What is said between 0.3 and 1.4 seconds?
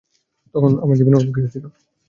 তখন আমার জীবনে অনেক